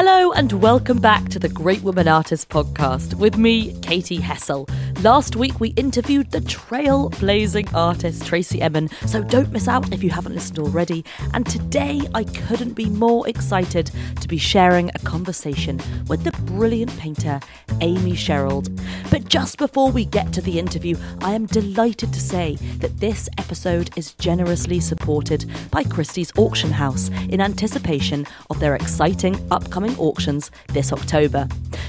[0.00, 4.68] Hello and welcome back to the Great Woman Artist podcast with me, Katy Hessel.
[5.02, 10.10] Last week we interviewed the trailblazing artist Tracey Emin, so don't miss out if you
[10.10, 11.04] haven't listened already.
[11.34, 16.98] And today I couldn't be more excited to be sharing a conversation with the brilliant
[16.98, 17.38] painter
[17.80, 18.76] Amy Sherald.
[19.08, 23.28] But just before we get to the interview, I am delighted to say that this
[23.38, 30.50] episode is generously supported by Christie's Auction House in anticipation of their exciting upcoming auctions
[30.70, 31.46] this October.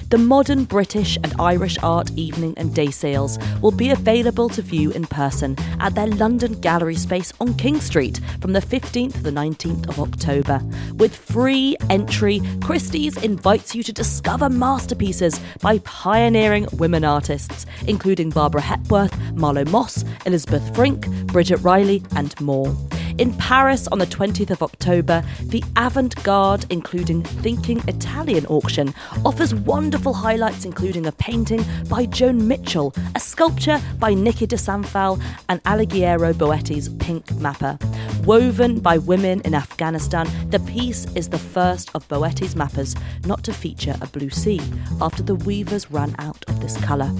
[0.09, 4.91] The modern British and Irish art evening and day sales will be available to view
[4.91, 9.31] in person at their London gallery space on King Street from the 15th to the
[9.31, 10.61] 19th of October.
[10.95, 18.61] With free entry, Christie's invites you to discover masterpieces by pioneering women artists, including Barbara
[18.61, 22.75] Hepworth, Marlow Moss, Elisabeth Frink, Bridget Riley, and more.
[23.19, 28.93] In Paris on the 20th of October, the Avant Garde, including Thinking Italian auction,
[29.25, 34.85] offers wonderful highlights, including a painting by Joan Mitchell, a sculpture by Niki de Saint
[34.85, 37.77] Phalle, and Alighiero Boetti's Pink Mappa.
[38.23, 43.51] Woven by women in Afghanistan, the piece is the first of Boetti's mappers not to
[43.51, 44.61] feature a blue sea
[45.01, 47.11] after the weavers ran out of this colour.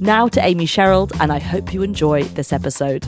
[0.00, 3.06] Now to Amy Sherald, and I hope you enjoy this episode.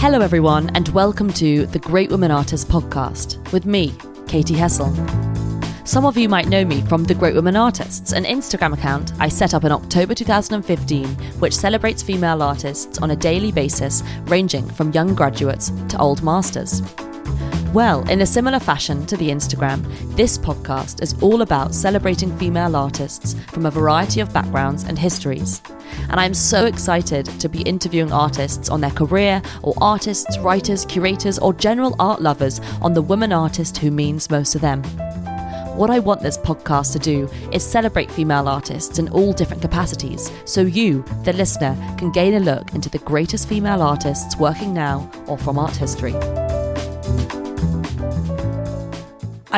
[0.00, 3.92] Hello, everyone, and welcome to the Great Women Artists podcast with me,
[4.28, 4.94] Katy Hessel.
[5.84, 9.28] Some of you might know me from The Great Women Artists, an Instagram account I
[9.28, 11.08] set up in October 2015,
[11.40, 16.80] which celebrates female artists on a daily basis, ranging from young graduates to old masters.
[17.74, 19.84] Well, in a similar fashion to the Instagram,
[20.16, 25.60] this podcast is all about celebrating female artists from a variety of backgrounds and histories.
[26.08, 31.38] And I'm so excited to be interviewing artists on their career, or artists, writers, curators,
[31.38, 34.82] or general art lovers on the woman artist who means most to them.
[35.76, 40.32] What I want this podcast to do is celebrate female artists in all different capacities,
[40.46, 45.08] so you, the listener, can gain a look into the greatest female artists working now
[45.26, 46.14] or from art history.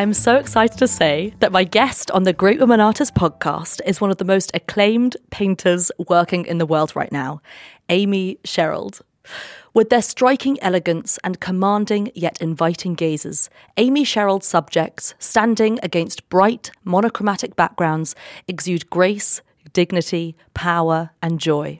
[0.00, 4.00] I'm so excited to say that my guest on the Great Women Artists podcast is
[4.00, 7.42] one of the most acclaimed painters working in the world right now,
[7.90, 9.02] Amy Sherald.
[9.74, 16.70] With their striking elegance and commanding yet inviting gazes, Amy Sherald's subjects, standing against bright,
[16.82, 18.16] monochromatic backgrounds,
[18.48, 19.42] exude grace,
[19.74, 21.78] dignity, power, and joy.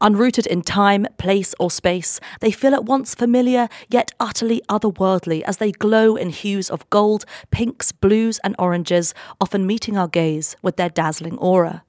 [0.00, 5.56] Unrooted in time, place, or space, they feel at once familiar yet utterly otherworldly as
[5.58, 10.76] they glow in hues of gold, pinks, blues, and oranges, often meeting our gaze with
[10.76, 11.84] their dazzling aura.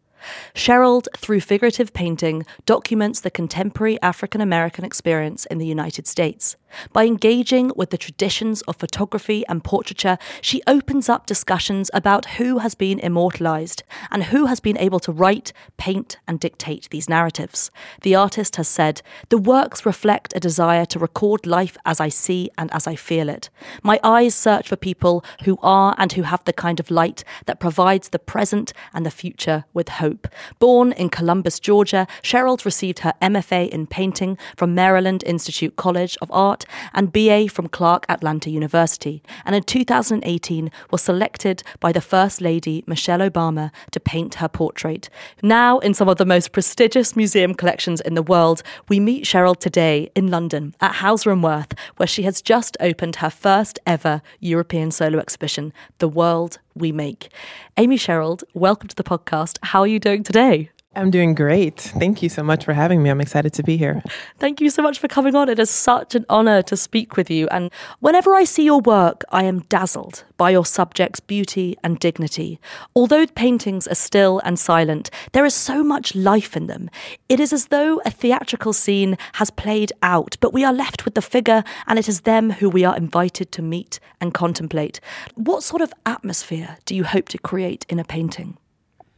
[0.53, 6.56] Sherald, through figurative painting, documents the contemporary African American experience in the United States.
[6.94, 12.59] By engaging with the traditions of photography and portraiture, she opens up discussions about who
[12.59, 17.72] has been immortalized and who has been able to write, paint, and dictate these narratives.
[18.02, 22.50] The artist has said, The works reflect a desire to record life as I see
[22.58, 23.50] and as I feel it.
[23.84, 27.59] My eyes search for people who are and who have the kind of light that
[27.59, 30.15] provides the present and the future with hope.
[30.59, 36.31] Born in Columbus, Georgia, Sherald received her MFA in painting from Maryland Institute College of
[36.31, 42.42] Art and BA from Clark Atlanta University, and in 2018 was selected by the First
[42.42, 45.09] Lady Michelle Obama to paint her portrait.
[45.42, 49.59] Now, in some of the most prestigious museum collections in the world, we meet Sherald
[49.59, 54.22] today in London at Hauser and Wirth, where she has just opened her first ever
[54.40, 57.30] European solo exhibition, The World We Make.
[57.78, 59.58] Amy Sherald, welcome to the podcast.
[59.63, 60.69] How are you doing today?
[60.95, 61.79] I'm doing great.
[61.79, 63.09] Thank you so much for having me.
[63.09, 64.01] I'm excited to be here.
[64.39, 65.50] Thank you so much for coming on.
[65.50, 67.47] It is such an honor to speak with you.
[67.50, 67.69] And
[68.00, 72.61] whenever I see your work, I am dazzled by your subject's beauty and dignity.
[72.95, 76.89] Although paintings are still and silent, there is so much life in them.
[77.28, 81.16] It is as though a theatrical scene has played out, but we are left with
[81.16, 85.02] the figure, and it is them who we are invited to meet and contemplate.
[85.35, 88.58] What sort of atmosphere do you hope to create in a painting?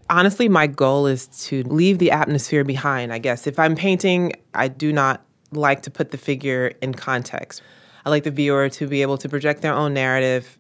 [0.10, 3.48] Honestly, my goal is to leave the atmosphere behind, I guess.
[3.48, 7.62] If I'm painting, I do not like to put the figure in context.
[8.06, 10.58] I like the viewer to be able to project their own narrative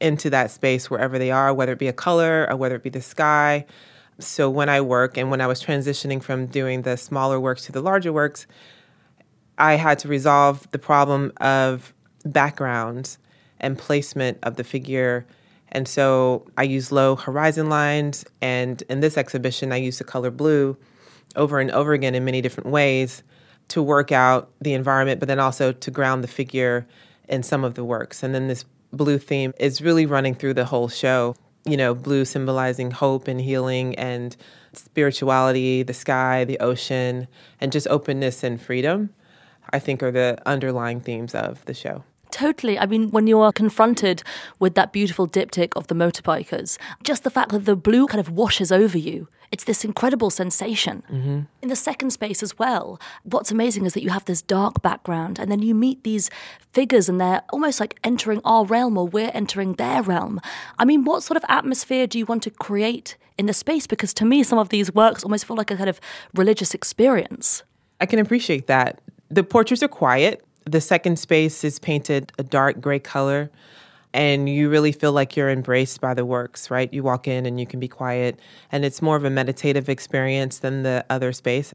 [0.00, 2.90] into that space wherever they are, whether it be a color or whether it be
[2.90, 3.64] the sky.
[4.18, 7.72] So when I work and when I was transitioning from doing the smaller works to
[7.72, 8.46] the larger works,
[9.58, 11.94] I had to resolve the problem of
[12.24, 13.16] background
[13.60, 15.26] and placement of the figure
[15.76, 18.24] and so I use low horizon lines.
[18.40, 20.74] And in this exhibition, I use the color blue
[21.36, 23.22] over and over again in many different ways
[23.68, 26.86] to work out the environment, but then also to ground the figure
[27.28, 28.22] in some of the works.
[28.22, 31.36] And then this blue theme is really running through the whole show.
[31.66, 34.34] You know, blue symbolizing hope and healing and
[34.72, 37.28] spirituality, the sky, the ocean,
[37.60, 39.10] and just openness and freedom,
[39.74, 42.02] I think are the underlying themes of the show.
[42.30, 42.78] Totally.
[42.78, 44.22] I mean, when you are confronted
[44.58, 48.30] with that beautiful diptych of the motorbikers, just the fact that the blue kind of
[48.30, 51.02] washes over you, it's this incredible sensation.
[51.10, 51.40] Mm-hmm.
[51.62, 55.38] In the second space as well, what's amazing is that you have this dark background
[55.38, 56.30] and then you meet these
[56.72, 60.40] figures and they're almost like entering our realm or we're entering their realm.
[60.78, 63.86] I mean, what sort of atmosphere do you want to create in the space?
[63.86, 66.00] Because to me, some of these works almost feel like a kind of
[66.34, 67.62] religious experience.
[68.00, 69.00] I can appreciate that.
[69.28, 73.50] The portraits are quiet the second space is painted a dark gray color,
[74.12, 76.92] and you really feel like you're embraced by the works, right?
[76.92, 78.38] You walk in and you can be quiet,
[78.72, 81.72] and it's more of a meditative experience than the other space.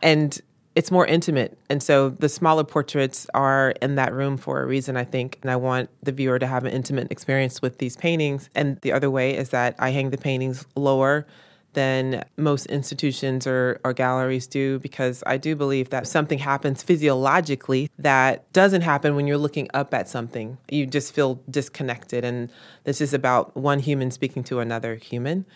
[0.00, 0.40] And
[0.76, 1.58] it's more intimate.
[1.68, 5.38] And so the smaller portraits are in that room for a reason, I think.
[5.42, 8.48] And I want the viewer to have an intimate experience with these paintings.
[8.54, 11.26] And the other way is that I hang the paintings lower
[11.72, 17.90] than most institutions or, or galleries do because I do believe that something happens physiologically
[17.98, 20.58] that doesn't happen when you're looking up at something.
[20.68, 22.24] You just feel disconnected.
[22.24, 22.50] And
[22.84, 25.46] this is about one human speaking to another human.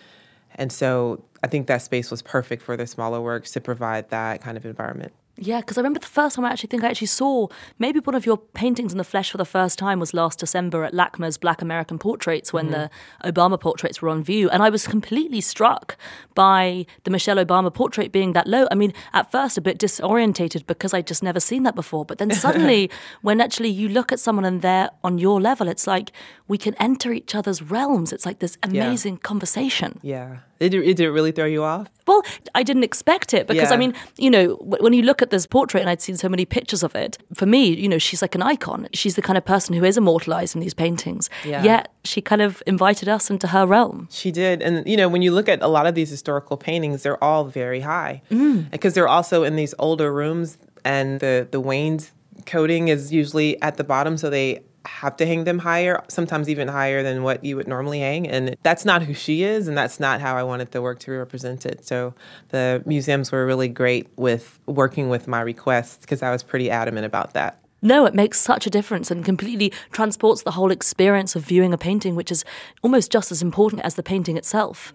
[0.54, 4.40] And so I think that space was perfect for the smaller works to provide that
[4.40, 5.12] kind of environment.
[5.36, 7.48] Yeah, because I remember the first time I actually think I actually saw
[7.78, 10.84] maybe one of your paintings in the flesh for the first time was last December
[10.84, 12.86] at LACMA's Black American Portraits when mm-hmm.
[13.24, 14.48] the Obama portraits were on view.
[14.50, 15.96] And I was completely struck
[16.34, 18.68] by the Michelle Obama portrait being that low.
[18.70, 22.04] I mean, at first a bit disorientated because I'd just never seen that before.
[22.04, 22.90] But then suddenly,
[23.22, 26.12] when actually you look at someone and they're on your level, it's like
[26.46, 28.12] we can enter each other's realms.
[28.12, 29.20] It's like this amazing yeah.
[29.20, 29.98] conversation.
[30.02, 30.38] Yeah.
[30.60, 31.88] Did it, did it really throw you off?
[32.06, 32.22] Well,
[32.54, 33.74] I didn't expect it because, yeah.
[33.74, 36.44] I mean, you know, when you look at this portrait and I'd seen so many
[36.44, 38.88] pictures of it, for me, you know, she's like an icon.
[38.92, 41.30] She's the kind of person who is immortalized in these paintings.
[41.44, 41.62] Yeah.
[41.62, 44.08] Yet she kind of invited us into her realm.
[44.10, 44.62] She did.
[44.62, 47.44] And, you know, when you look at a lot of these historical paintings, they're all
[47.44, 48.70] very high mm.
[48.70, 52.12] because they're also in these older rooms and the, the Wanes
[52.46, 54.16] coating is usually at the bottom.
[54.16, 58.00] So they have to hang them higher, sometimes even higher than what you would normally
[58.00, 58.28] hang.
[58.28, 61.10] And that's not who she is, and that's not how I wanted the work to
[61.10, 61.84] be represented.
[61.84, 62.14] So
[62.50, 67.06] the museums were really great with working with my requests because I was pretty adamant
[67.06, 67.60] about that.
[67.82, 71.78] No, it makes such a difference and completely transports the whole experience of viewing a
[71.78, 72.42] painting, which is
[72.82, 74.94] almost just as important as the painting itself.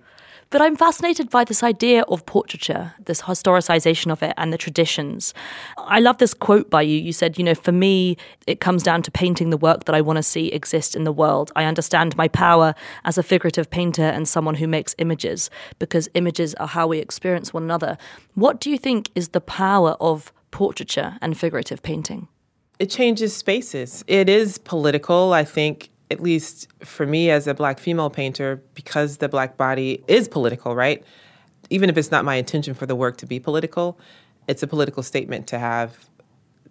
[0.52, 5.32] But I'm fascinated by this idea of portraiture, this historicization of it and the traditions.
[5.78, 6.98] I love this quote by you.
[6.98, 8.18] You said, you know, for me,
[8.48, 11.12] it comes down to painting the work that I want to see exist in the
[11.12, 11.52] world.
[11.56, 12.74] I understand my power
[13.06, 17.54] as a figurative painter and someone who makes images because images are how we experience
[17.54, 17.96] one another.
[18.34, 22.28] What do you think is the power of portraiture and figurative painting?
[22.80, 24.04] It changes spaces.
[24.08, 25.32] It is political.
[25.32, 30.04] I think at least for me as a black female painter, because the black body
[30.08, 31.04] is political, right?
[31.70, 34.00] Even if it's not my intention for the work to be political,
[34.48, 36.10] it's a political statement to have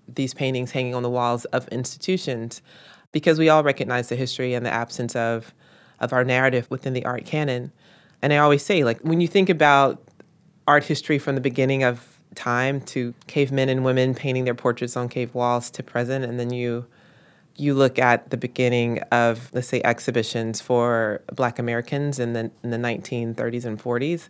[0.08, 2.62] these paintings hanging on the walls of institutions
[3.12, 5.54] because we all recognize the history and the absence of
[6.00, 7.72] of our narrative within the art canon.
[8.22, 10.02] And I always say like when you think about
[10.66, 14.96] art history from the beginning of time to cave men and women painting their portraits
[14.96, 16.86] on cave walls to present and then you
[17.58, 22.70] you look at the beginning of, let's say, exhibitions for Black Americans in the, in
[22.70, 24.28] the 1930s and 40s,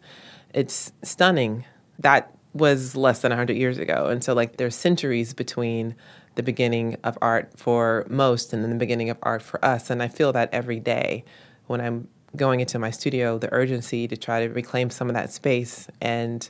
[0.54, 1.64] it's stunning.
[1.98, 4.06] That was less than 100 years ago.
[4.06, 5.94] And so, like, there's centuries between
[6.36, 9.90] the beginning of art for most and then the beginning of art for us.
[9.90, 11.24] And I feel that every day
[11.66, 15.32] when I'm going into my studio, the urgency to try to reclaim some of that
[15.32, 15.88] space.
[16.00, 16.48] And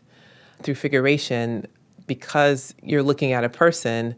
[0.62, 1.66] through figuration,
[2.06, 4.14] because you're looking at a person,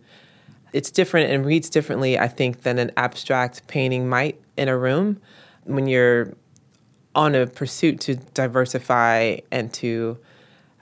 [0.72, 5.20] it's different and reads differently, I think, than an abstract painting might in a room
[5.64, 6.34] when you're
[7.14, 10.18] on a pursuit to diversify and to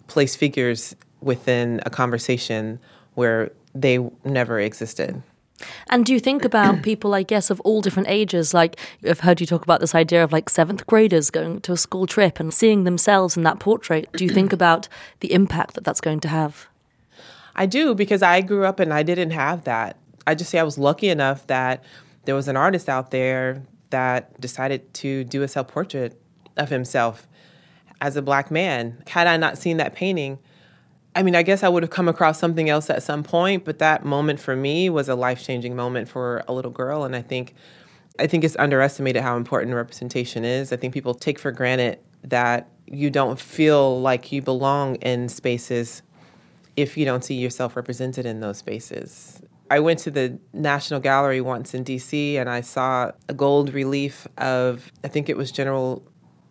[0.06, 2.78] place figures within a conversation
[3.14, 5.22] where they never existed.
[5.90, 8.54] And do you think about people, I guess, of all different ages?
[8.54, 11.76] Like, I've heard you talk about this idea of like seventh graders going to a
[11.76, 14.08] school trip and seeing themselves in that portrait.
[14.12, 14.88] Do you think about
[15.20, 16.68] the impact that that's going to have?
[17.58, 19.96] I do because I grew up and I didn't have that.
[20.28, 21.82] I just say I was lucky enough that
[22.24, 26.16] there was an artist out there that decided to do a self portrait
[26.56, 27.26] of himself
[28.00, 29.02] as a black man.
[29.08, 30.38] Had I not seen that painting,
[31.16, 33.80] I mean, I guess I would have come across something else at some point, but
[33.80, 37.02] that moment for me was a life changing moment for a little girl.
[37.02, 37.56] And I think,
[38.20, 40.72] I think it's underestimated how important representation is.
[40.72, 46.02] I think people take for granted that you don't feel like you belong in spaces
[46.78, 49.42] if you don't see yourself represented in those spaces.
[49.68, 54.28] I went to the National Gallery once in DC and I saw a gold relief
[54.38, 56.04] of, I think it was General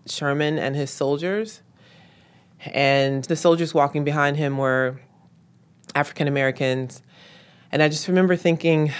[0.05, 1.61] Sherman and his soldiers.
[2.59, 4.99] And the soldiers walking behind him were
[5.95, 7.01] African Americans.
[7.71, 8.91] And I just remember thinking,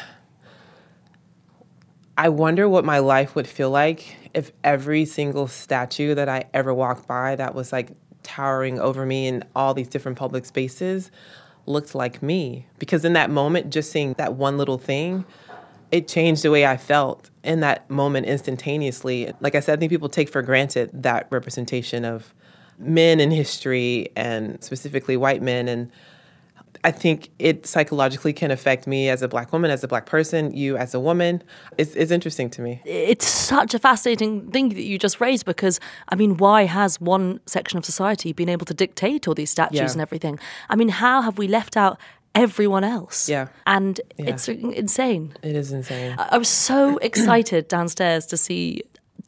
[2.18, 6.74] I wonder what my life would feel like if every single statue that I ever
[6.74, 7.92] walked by that was like
[8.28, 11.10] towering over me in all these different public spaces
[11.66, 12.68] looked like me.
[12.78, 15.26] Because in that moment, just seeing that one little thing,
[15.92, 19.32] it changed the way I felt in that moment instantaneously.
[19.40, 22.34] Like I said, I think people take for granted that representation of
[22.78, 25.68] men in history and specifically white men.
[25.70, 25.90] And
[26.88, 30.42] I think it psychologically can affect me as a black woman, as a black person,
[30.62, 31.34] you as a woman.
[31.78, 32.82] It's, it's interesting to me.
[32.86, 35.80] It's such a fascinating thing that you just raised because,
[36.10, 39.80] I mean, why has one section of society been able to dictate all these statues
[39.80, 39.92] Yeah.
[39.92, 40.40] and everything?
[40.70, 42.00] I mean, how have we left out
[42.34, 43.28] everyone else?
[43.28, 43.48] Yeah.
[43.66, 44.30] And Yeah.
[44.30, 45.34] it's insane.
[45.44, 46.16] It is insane.
[46.18, 48.82] I I was so excited downstairs to see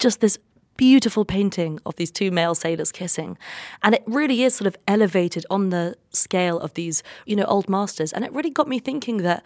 [0.06, 0.38] just this
[0.80, 3.38] beautiful painting of these two male sailors kissing.
[3.84, 7.68] And it really is sort of elevated on the scale of these, you know, old
[7.68, 8.14] masters.
[8.14, 9.44] And it really got me thinking that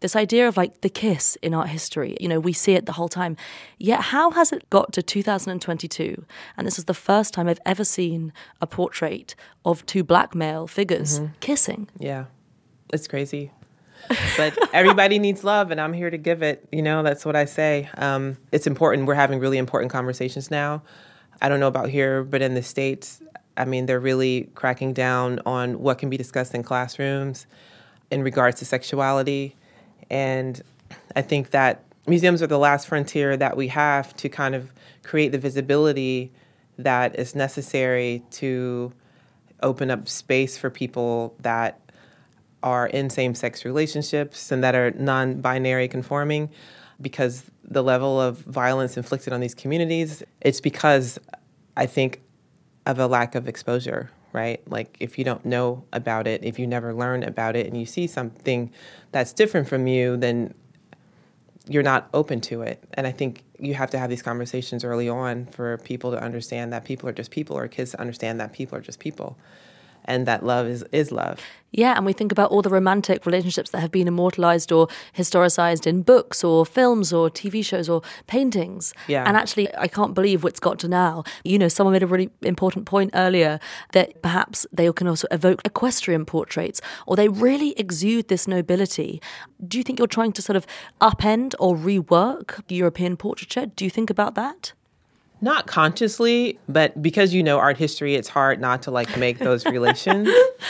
[0.00, 2.92] this idea of like the kiss in art history, you know, we see it the
[2.92, 3.38] whole time.
[3.78, 6.26] Yet how has it got to 2022?
[6.58, 10.66] And this is the first time I've ever seen a portrait of two black male
[10.66, 11.32] figures mm-hmm.
[11.40, 11.88] kissing.
[11.98, 12.26] Yeah,
[12.92, 13.50] it's crazy.
[14.36, 16.66] But everybody needs love, and I'm here to give it.
[16.72, 17.88] You know, that's what I say.
[17.96, 19.06] Um, it's important.
[19.06, 20.82] We're having really important conversations now.
[21.42, 23.22] I don't know about here, but in the States,
[23.56, 27.46] I mean, they're really cracking down on what can be discussed in classrooms
[28.10, 29.56] in regards to sexuality.
[30.10, 30.60] And
[31.14, 35.32] I think that museums are the last frontier that we have to kind of create
[35.32, 36.32] the visibility
[36.78, 38.92] that is necessary to
[39.62, 41.79] open up space for people that
[42.62, 46.50] are in same sex relationships and that are non binary conforming
[47.00, 51.18] because the level of violence inflicted on these communities, it's because
[51.76, 52.20] I think
[52.86, 54.60] of a lack of exposure, right?
[54.68, 57.86] Like if you don't know about it, if you never learn about it and you
[57.86, 58.70] see something
[59.12, 60.54] that's different from you, then
[61.68, 62.82] you're not open to it.
[62.94, 66.72] And I think you have to have these conversations early on for people to understand
[66.72, 69.38] that people are just people or kids to understand that people are just people
[70.04, 71.40] and that love is, is love.
[71.72, 75.86] Yeah, and we think about all the romantic relationships that have been immortalized or historicized
[75.86, 78.92] in books or films or TV shows or paintings.
[79.06, 79.24] Yeah.
[79.26, 81.22] And actually, I can't believe what's got to now.
[81.44, 83.60] You know, someone made a really important point earlier
[83.92, 89.22] that perhaps they can also evoke equestrian portraits or they really exude this nobility.
[89.66, 90.66] Do you think you're trying to sort of
[91.00, 93.66] upend or rework European portraiture?
[93.66, 94.72] Do you think about that?
[95.40, 99.64] Not consciously, but because you know art history, it's hard not to like make those
[99.64, 100.28] relations.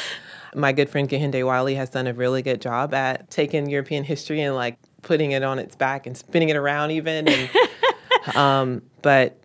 [0.54, 4.40] My good friend Kehinde Wiley has done a really good job at taking European history
[4.40, 7.28] and like putting it on its back and spinning it around even.
[7.28, 7.50] And,
[8.36, 9.40] um, but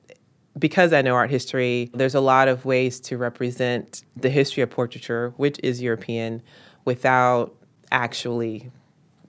[0.57, 4.69] because I know art history, there's a lot of ways to represent the history of
[4.69, 6.41] portraiture, which is European,
[6.85, 7.55] without
[7.91, 8.71] actually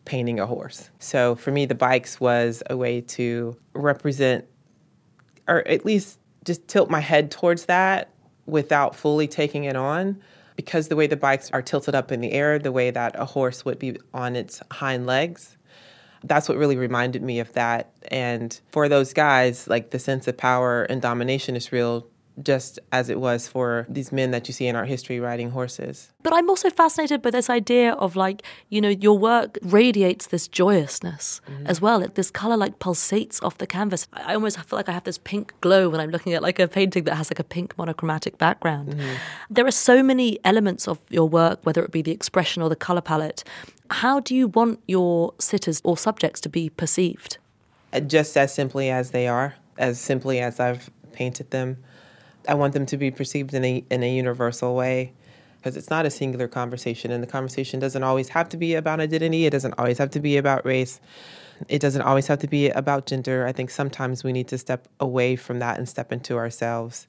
[0.04, 0.90] painting a horse.
[0.98, 4.46] So for me, the bikes was a way to represent
[5.48, 8.10] or at least just tilt my head towards that
[8.46, 10.20] without fully taking it on
[10.56, 13.24] because the way the bikes are tilted up in the air, the way that a
[13.24, 15.56] horse would be on its hind legs,
[16.24, 17.92] that's what really reminded me of that.
[18.08, 22.06] And for those guys, like the sense of power and domination is real
[22.42, 26.12] just as it was for these men that you see in art history riding horses.
[26.22, 30.48] But I'm also fascinated by this idea of like, you know, your work radiates this
[30.48, 32.00] joyousness as well.
[32.14, 34.06] This color like pulsates off the canvas.
[34.12, 36.68] I almost feel like I have this pink glow when I'm looking at like a
[36.68, 39.00] painting that has like a pink monochromatic background.
[39.48, 42.76] There are so many elements of your work, whether it be the expression or the
[42.76, 43.44] color palette.
[43.90, 47.38] How do you want your sitters or subjects to be perceived?
[47.92, 51.78] Uh, just as simply as they are, as simply as I've painted them.
[52.48, 55.12] I want them to be perceived in a in a universal way
[55.58, 59.00] because it's not a singular conversation and the conversation doesn't always have to be about
[59.00, 61.00] identity, it doesn't always have to be about race.
[61.68, 63.46] It doesn't always have to be about gender.
[63.46, 67.06] I think sometimes we need to step away from that and step into ourselves.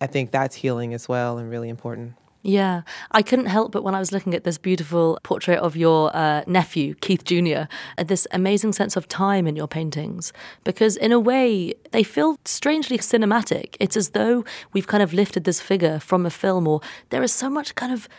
[0.00, 2.14] I think that's healing as well and really important.
[2.46, 6.14] Yeah, I couldn't help but when I was looking at this beautiful portrait of your
[6.14, 7.62] uh, nephew, Keith Jr.,
[7.96, 10.30] uh, this amazing sense of time in your paintings.
[10.62, 13.76] Because in a way, they feel strangely cinematic.
[13.80, 17.32] It's as though we've kind of lifted this figure from a film, or there is
[17.32, 18.10] so much kind of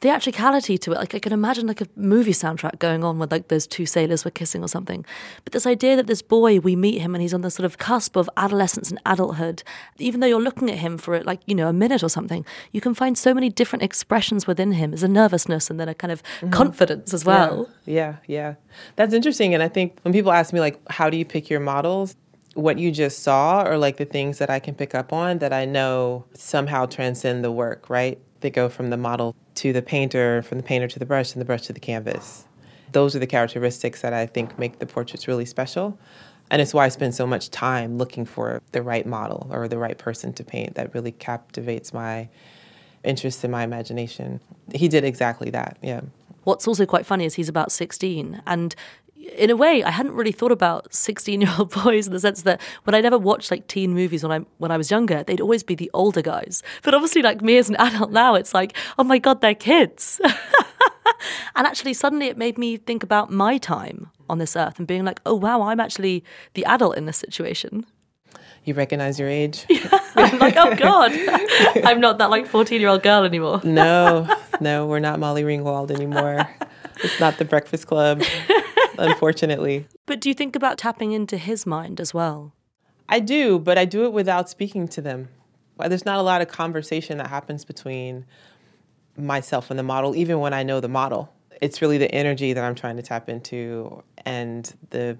[0.00, 0.98] theatricality to it.
[0.98, 4.24] Like I can imagine like a movie soundtrack going on with like those two sailors
[4.24, 5.04] were kissing or something.
[5.44, 7.78] But this idea that this boy, we meet him and he's on the sort of
[7.78, 9.62] cusp of adolescence and adulthood,
[9.98, 12.80] even though you're looking at him for like, you know, a minute or something, you
[12.80, 14.90] can find so many different expressions within him.
[14.90, 16.50] There's a nervousness and then a kind of mm-hmm.
[16.50, 17.68] confidence as well.
[17.86, 18.54] Yeah, yeah, yeah.
[18.96, 19.54] That's interesting.
[19.54, 22.16] And I think when people ask me like, how do you pick your models?
[22.54, 25.52] what you just saw are like the things that I can pick up on that
[25.52, 28.16] I know somehow transcend the work, right?
[28.40, 31.40] They go from the model to the painter, from the painter to the brush, and
[31.40, 32.44] the brush to the canvas.
[32.92, 35.98] Those are the characteristics that I think make the portraits really special.
[36.50, 39.78] And it's why I spend so much time looking for the right model or the
[39.78, 42.28] right person to paint that really captivates my
[43.02, 44.40] interest in my imagination.
[44.74, 46.02] He did exactly that, yeah.
[46.44, 48.74] What's also quite funny is he's about 16 and
[49.36, 52.94] in a way, I hadn't really thought about sixteen-year-old boys in the sense that when
[52.94, 55.74] I never watched like teen movies when I when I was younger, they'd always be
[55.74, 56.62] the older guys.
[56.82, 60.20] But obviously, like me as an adult now, it's like, oh my god, they're kids.
[61.56, 65.04] and actually, suddenly, it made me think about my time on this earth and being
[65.04, 67.86] like, oh wow, I'm actually the adult in this situation.
[68.64, 69.66] You recognize your age?
[70.16, 71.10] Yeah, I'm like, oh god,
[71.84, 73.60] I'm not that like fourteen-year-old girl anymore.
[73.64, 74.28] no,
[74.60, 76.48] no, we're not Molly Ringwald anymore.
[77.02, 78.22] It's not the Breakfast Club
[78.98, 79.86] unfortunately.
[80.06, 82.52] But do you think about tapping into his mind as well?
[83.08, 85.28] I do, but I do it without speaking to them.
[85.78, 88.24] There's not a lot of conversation that happens between
[89.16, 91.32] myself and the model, even when I know the model.
[91.60, 95.18] It's really the energy that I'm trying to tap into and the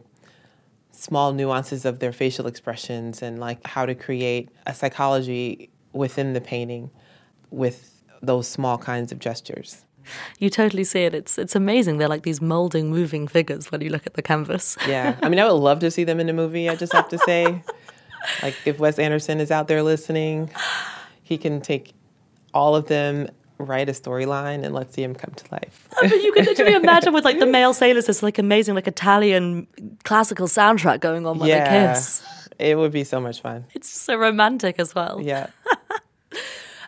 [0.93, 6.41] small nuances of their facial expressions and like how to create a psychology within the
[6.41, 6.91] painting
[7.51, 9.85] with those small kinds of gestures
[10.39, 11.15] you totally see it.
[11.15, 11.99] It's it's amazing.
[11.99, 14.77] They're like these molding, moving figures when you look at the canvas.
[14.89, 16.69] yeah, I mean, I would love to see them in a movie.
[16.69, 17.63] I just have to say,
[18.43, 20.51] like, if Wes Anderson is out there listening,
[21.23, 21.93] he can take
[22.53, 25.89] all of them write a storyline and let's see him come to life.
[26.01, 28.89] I mean, you can literally imagine with like the male sailors, this like amazing like
[28.89, 29.67] Italian
[30.05, 32.23] classical soundtrack going on when yeah, they kiss.
[32.59, 33.65] It would be so much fun.
[33.75, 35.21] It's so romantic as well.
[35.21, 35.49] Yeah.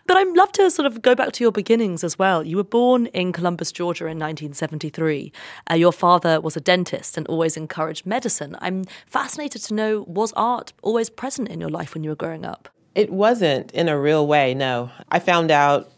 [0.07, 2.45] But I'd love to sort of go back to your beginnings as well.
[2.45, 5.33] You were born in Columbus, Georgia in 1973.
[5.69, 8.55] Uh, your father was a dentist and always encouraged medicine.
[8.61, 12.45] I'm fascinated to know was art always present in your life when you were growing
[12.45, 12.69] up?
[12.95, 14.89] It wasn't in a real way, no.
[15.09, 15.91] I found out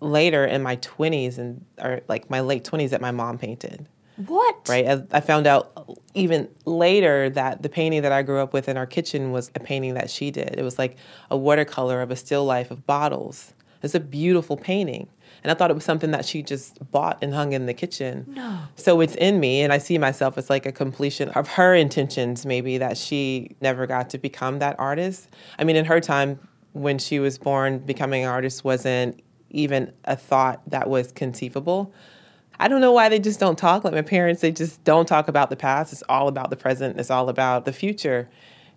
[0.00, 3.88] later in my 20s and or like my late 20s that my mom painted.
[4.16, 4.68] What?
[4.68, 4.86] Right.
[4.86, 8.76] I, I found out even later that the painting that I grew up with in
[8.76, 10.54] our kitchen was a painting that she did.
[10.56, 10.96] It was like
[11.30, 13.54] a watercolor of a still life of bottles.
[13.82, 15.08] It's a beautiful painting.
[15.42, 18.24] And I thought it was something that she just bought and hung in the kitchen.
[18.28, 18.60] No.
[18.76, 22.46] So it's in me, and I see myself as like a completion of her intentions,
[22.46, 25.28] maybe that she never got to become that artist.
[25.58, 26.38] I mean, in her time,
[26.72, 31.92] when she was born, becoming an artist wasn't even a thought that was conceivable.
[32.58, 33.84] I don't know why they just don't talk.
[33.84, 35.92] Like my parents, they just don't talk about the past.
[35.92, 38.28] It's all about the present, it's all about the future.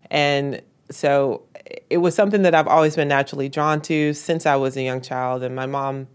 [0.09, 1.43] And so
[1.89, 5.01] it was something that I've always been naturally drawn to since I was a young
[5.01, 5.43] child.
[5.43, 6.07] And my mom,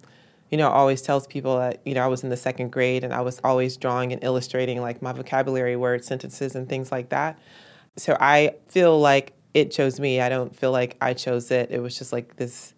[0.51, 3.12] you know, always tells people that, you know, I was in the second grade and
[3.12, 7.38] I was always drawing and illustrating like my vocabulary words, sentences, and things like that.
[7.96, 10.20] So I feel like it chose me.
[10.20, 11.70] I don't feel like I chose it.
[11.70, 12.75] It was just like this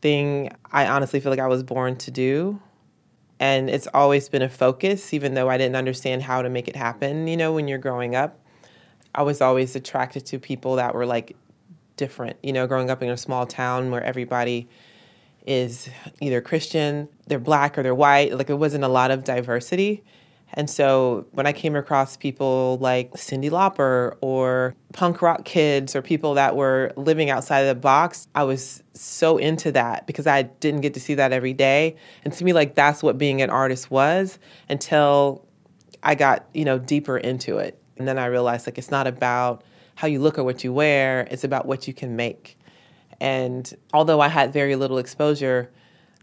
[0.00, 2.60] thing I honestly feel like I was born to do.
[3.40, 6.76] And it's always been a focus, even though I didn't understand how to make it
[6.76, 8.38] happen, you know, when you're growing up.
[9.14, 11.36] I was always attracted to people that were like
[11.96, 12.36] different.
[12.42, 14.68] You know, growing up in a small town where everybody
[15.46, 15.88] is
[16.20, 20.04] either Christian, they're black or they're white, like it wasn't a lot of diversity.
[20.54, 26.02] And so when I came across people like Cyndi Lauper or punk rock kids or
[26.02, 30.42] people that were living outside of the box, I was so into that because I
[30.42, 31.96] didn't get to see that every day.
[32.24, 35.46] And to me, like that's what being an artist was until
[36.02, 37.80] I got, you know, deeper into it.
[37.98, 39.62] And then I realized like it's not about
[39.96, 42.56] how you look or what you wear, it's about what you can make.
[43.20, 45.70] And although I had very little exposure,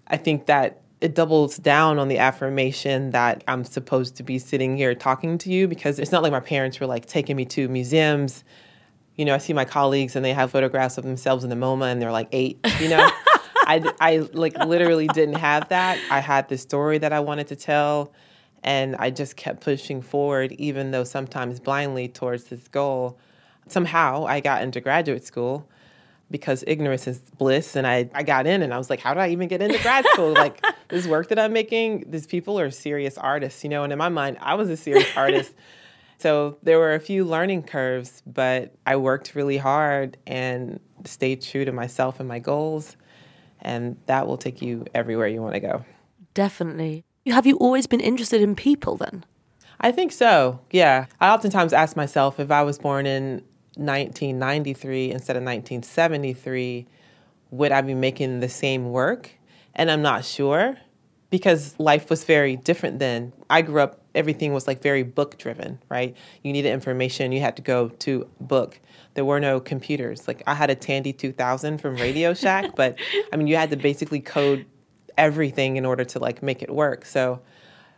[0.08, 4.76] I think that it doubles down on the affirmation that I'm supposed to be sitting
[4.76, 7.70] here talking to you because it's not like my parents were like taking me to
[7.70, 8.44] museums.
[9.16, 11.92] You know, I see my colleagues and they have photographs of themselves in the MoMA
[11.92, 13.08] and they're like eight, you know?
[13.68, 16.00] I, I like literally didn't have that.
[16.10, 18.12] I had this story that I wanted to tell
[18.64, 23.20] and I just kept pushing forward, even though sometimes blindly towards this goal.
[23.68, 25.70] Somehow I got into graduate school
[26.32, 27.76] because ignorance is bliss.
[27.76, 29.82] And I, I got in and I was like, how did I even get into
[29.82, 30.34] grad school?
[30.34, 33.84] like, this work that I'm making, these people are serious artists, you know?
[33.84, 35.54] And in my mind, I was a serious artist.
[36.18, 41.66] So there were a few learning curves, but I worked really hard and stayed true
[41.66, 42.96] to myself and my goals.
[43.62, 45.86] And that will take you everywhere you want to go.
[46.34, 47.04] Definitely.
[47.28, 49.26] Have you always been interested in people then?
[49.80, 50.60] I think so.
[50.72, 51.06] Yeah.
[51.20, 53.44] I oftentimes ask myself if I was born in
[53.78, 56.88] 1993 instead of 1973,
[57.52, 59.32] would I be making the same work?
[59.74, 60.78] And I'm not sure
[61.30, 63.34] because life was very different then.
[63.50, 66.16] I grew up, everything was like very book driven, right?
[66.44, 68.80] You needed information, you had to go to book.
[69.16, 70.28] There were no computers.
[70.28, 72.98] Like I had a Tandy 2000 from Radio Shack, but
[73.32, 74.66] I mean, you had to basically code
[75.18, 77.06] everything in order to like make it work.
[77.06, 77.42] So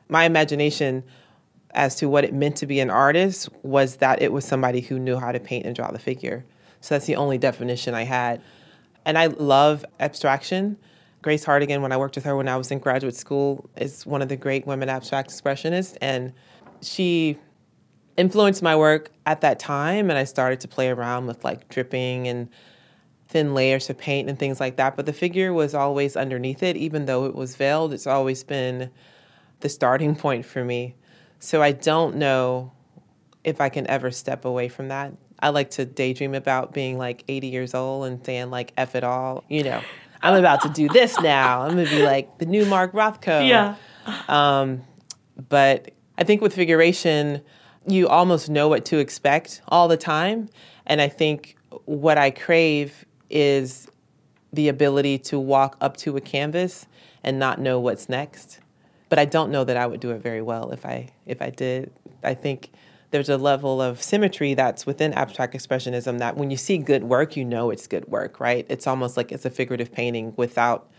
[0.09, 1.03] my imagination
[1.77, 4.97] as to what it meant to be an artist was that it was somebody who
[4.97, 6.43] knew how to paint and draw the figure.
[6.81, 8.41] So that's the only definition I had.
[9.05, 10.77] And I love abstraction.
[11.21, 14.23] Grace Hartigan, when I worked with her when I was in graduate school, is one
[14.23, 15.95] of the great women abstract expressionists.
[16.01, 16.33] And
[16.81, 17.37] she
[18.17, 20.09] influenced my work at that time.
[20.09, 22.49] And I started to play around with like dripping and
[23.27, 24.95] thin layers of paint and things like that.
[24.95, 27.93] But the figure was always underneath it, even though it was veiled.
[27.93, 28.89] It's always been
[29.59, 30.95] the starting point for me.
[31.39, 32.71] So I don't know
[33.43, 35.13] if I can ever step away from that.
[35.39, 39.03] I like to daydream about being like 80 years old and saying like F it
[39.03, 39.43] all.
[39.47, 39.81] You know,
[40.21, 41.61] I'm about to do this now.
[41.61, 43.47] I'm gonna be like the new Mark Rothko.
[43.47, 43.75] Yeah.
[44.27, 44.81] Um,
[45.49, 47.41] but I think with figuration,
[47.87, 50.49] you almost know what to expect all the time.
[50.85, 53.87] And I think what I crave is
[54.51, 56.87] the ability to walk up to a canvas
[57.23, 58.59] and not know what's next
[59.09, 61.49] but I don't know that I would do it very well if I if I
[61.49, 61.91] did.
[62.23, 62.71] I think
[63.11, 67.37] there's a level of symmetry that's within abstract expressionism that when you see good work,
[67.37, 68.65] you know it's good work, right?
[68.69, 70.89] It's almost like it's a figurative painting without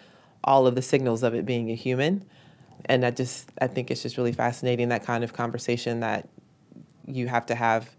[0.42, 2.24] all of the signals of it being a human.
[2.86, 6.28] And I just I think it's just really fascinating that kind of conversation that
[7.06, 7.90] you have to have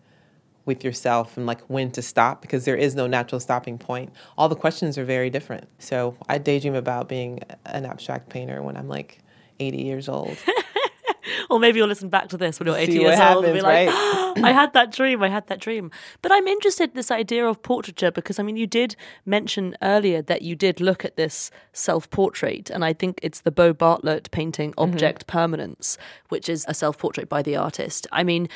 [0.66, 4.12] with yourself and like when to stop because there is no natural stopping point.
[4.38, 5.68] All the questions are very different.
[5.80, 9.20] So I daydream about being an abstract painter when I'm like
[9.60, 10.38] 80 years old.
[11.50, 13.62] or maybe you'll listen back to this when you're 80 See years old and be
[13.62, 15.92] like, happens, oh, I had that dream, I had that dream.
[16.22, 18.96] But I'm interested in this idea of portraiture because, I mean, you did
[19.26, 23.52] mention earlier that you did look at this self portrait, and I think it's the
[23.52, 24.94] Bo Bartlett painting Mm-hmm.
[24.94, 25.98] Object Permanence,
[26.30, 28.08] which is a self portrait by the artist.
[28.12, 28.48] I mean,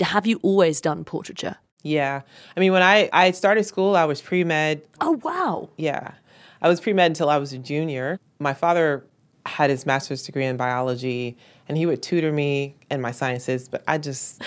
[0.00, 1.56] have you always done portraiture?
[1.82, 2.22] Yeah.
[2.56, 4.82] I mean, when I, I started school, I was pre med.
[5.00, 5.70] Oh, wow.
[5.76, 6.12] Yeah.
[6.60, 8.18] I was pre med until I was a junior.
[8.38, 9.04] My father
[9.48, 11.36] had his master's degree in biology
[11.68, 14.42] and he would tutor me in my sciences, but I just,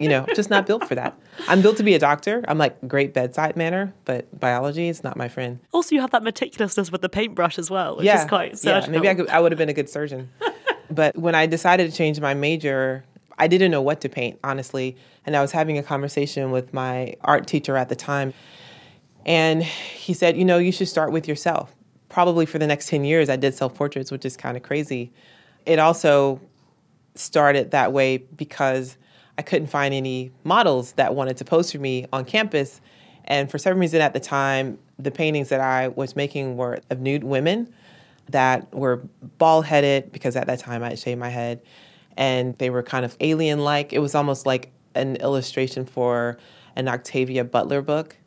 [0.00, 1.18] you know, just not built for that.
[1.48, 2.44] I'm built to be a doctor.
[2.46, 5.58] I'm like great bedside manner, but biology is not my friend.
[5.72, 8.22] Also, you have that meticulousness with the paintbrush as well, which yeah.
[8.22, 8.86] is quite yeah.
[8.88, 10.30] Maybe I, could, I would have been a good surgeon.
[10.90, 13.04] but when I decided to change my major,
[13.38, 14.96] I didn't know what to paint, honestly.
[15.26, 18.34] And I was having a conversation with my art teacher at the time.
[19.24, 21.74] And he said, you know, you should start with yourself.
[22.12, 25.10] Probably for the next 10 years, I did self portraits, which is kind of crazy.
[25.64, 26.42] It also
[27.14, 28.98] started that way because
[29.38, 32.82] I couldn't find any models that wanted to pose for me on campus.
[33.24, 37.00] And for some reason at the time, the paintings that I was making were of
[37.00, 37.72] nude women
[38.28, 39.02] that were
[39.38, 41.62] bald headed because at that time I had shaved my head
[42.18, 43.94] and they were kind of alien like.
[43.94, 46.36] It was almost like an illustration for
[46.76, 48.18] an Octavia Butler book.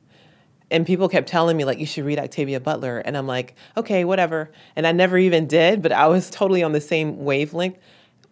[0.71, 2.99] And people kept telling me, like, you should read Octavia Butler.
[2.99, 4.51] And I'm like, okay, whatever.
[4.75, 7.77] And I never even did, but I was totally on the same wavelength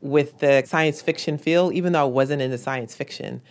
[0.01, 3.41] with the science fiction field, even though I wasn't into science fiction.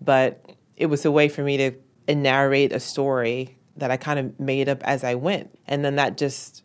[0.00, 0.44] But
[0.76, 4.68] it was a way for me to narrate a story that I kind of made
[4.68, 5.58] up as I went.
[5.66, 6.62] And then that just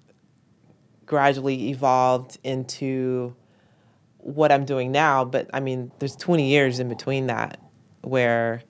[1.05, 3.35] gradually evolved into
[4.17, 5.25] what I'm doing now.
[5.25, 7.59] But I mean, there's 20 years in between that
[8.01, 8.63] where,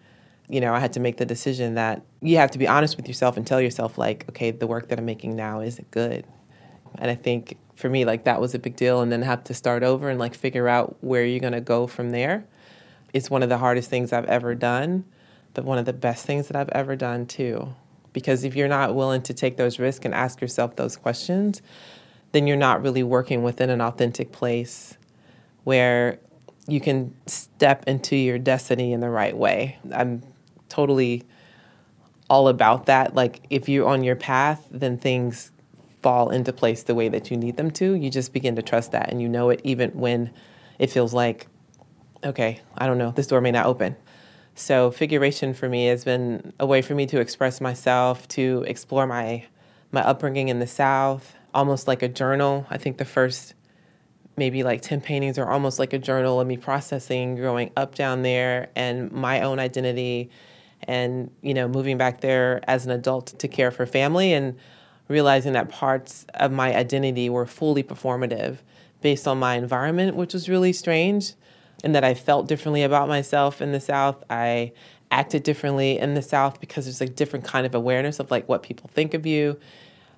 [0.52, 3.08] you know, I had to make the decision that you have to be honest with
[3.08, 6.26] yourself and tell yourself, like, okay, the work that I'm making now isn't good.
[6.96, 9.00] And I think for me, like, that was a big deal.
[9.00, 11.88] And then have to start over and like figure out where you're going to go
[11.88, 12.44] from there.
[13.14, 15.06] It's one of the hardest things I've ever done,
[15.54, 17.74] but one of the best things that I've ever done too.
[18.12, 21.62] Because if you're not willing to take those risks and ask yourself those questions,
[22.34, 24.98] then you're not really working within an authentic place
[25.64, 26.20] where
[26.68, 29.78] you can step into your destiny in the right way.
[29.94, 30.22] I'm
[30.72, 31.24] totally
[32.30, 33.14] all about that.
[33.14, 35.52] Like, if you're on your path, then things
[36.02, 37.94] fall into place the way that you need them to.
[37.94, 40.32] You just begin to trust that and you know it even when
[40.80, 41.48] it feels like,
[42.24, 43.96] okay, I don't know, this door may not open.
[44.56, 49.08] So, figuration for me has been a way for me to express myself, to explore
[49.08, 49.46] my,
[49.92, 52.66] my upbringing in the South, almost like a journal.
[52.70, 53.54] I think the first
[54.38, 58.22] maybe like 10 paintings are almost like a journal of me processing growing up down
[58.22, 60.30] there and my own identity
[60.84, 64.58] and you know moving back there as an adult to care for family and
[65.08, 68.58] realizing that parts of my identity were fully performative
[69.02, 71.34] based on my environment, which was really strange,
[71.84, 74.24] and that I felt differently about myself in the South.
[74.30, 74.72] I
[75.10, 78.64] acted differently in the South because there's a different kind of awareness of like what
[78.64, 79.60] people think of you.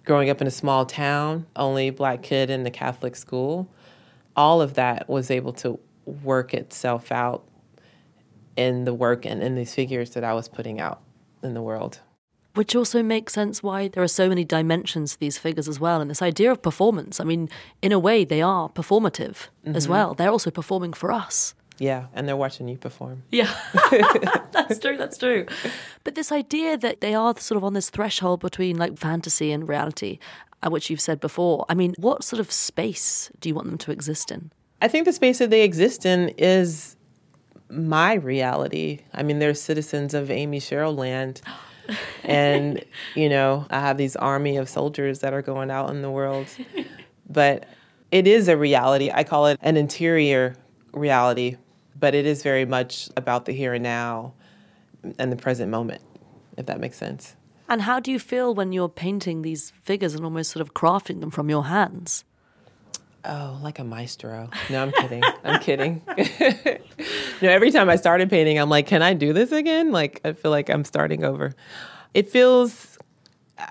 [0.06, 3.70] Growing up in a small town, only black kid in the Catholic school,
[4.36, 7.46] all of that was able to work itself out
[8.56, 11.02] in the work and in these figures that I was putting out
[11.42, 12.00] in the world.
[12.56, 16.02] Which also makes sense why there are so many dimensions to these figures as well.
[16.02, 17.50] And this idea of performance, I mean,
[17.82, 19.76] in a way, they are performative mm-hmm.
[19.76, 20.14] as well.
[20.14, 21.56] They're also performing for us.
[21.80, 23.24] Yeah, and they're watching you perform.
[23.32, 23.52] Yeah,
[24.52, 25.48] that's true, that's true.
[26.04, 29.68] But this idea that they are sort of on this threshold between like fantasy and
[29.68, 30.20] reality,
[30.62, 33.80] uh, which you've said before, I mean, what sort of space do you want them
[33.80, 34.52] to exist in?
[34.82, 36.96] I think the space that they exist in is
[37.70, 39.00] my reality.
[39.14, 41.42] I mean, they're citizens of Amy Sherald land.
[42.24, 42.84] and,
[43.16, 46.48] you know, I have these army of soldiers that are going out in the world.
[47.30, 47.66] But
[48.12, 49.10] it is a reality.
[49.14, 50.56] I call it an interior
[50.94, 51.58] reality,
[52.00, 54.34] but it is very much about the here and now
[55.18, 56.02] and the present moment,
[56.58, 57.36] if that makes sense.
[57.68, 61.22] And how do you feel when you're painting these figures and almost sort of crafting
[61.22, 62.24] them from your hands?
[63.26, 64.50] Oh, like a maestro.
[64.70, 65.24] No, I'm kidding.
[65.44, 66.02] I'm kidding.
[67.42, 69.92] no, every time I started painting, I'm like, can I do this again?
[69.92, 71.54] Like, I feel like I'm starting over.
[72.14, 72.98] It feels,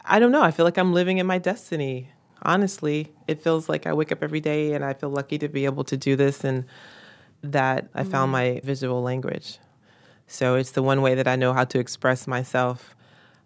[0.07, 2.09] I don't know, I feel like I'm living in my destiny.
[2.43, 5.67] Honestly, it feels like I wake up every day and I feel lucky to be
[5.67, 6.65] able to do this and
[7.43, 8.33] that I found mm.
[8.33, 9.59] my visual language.
[10.27, 12.97] So it's the one way that I know how to express myself